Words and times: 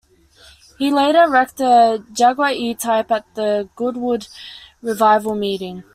He 0.79 0.89
later 0.89 1.29
wrecked 1.29 1.59
a 1.59 2.03
Jaguar 2.11 2.53
E-Type 2.53 3.11
at 3.11 3.35
the 3.35 3.69
Goodwood 3.75 4.25
Revival 4.81 5.35
Meeting. 5.35 5.83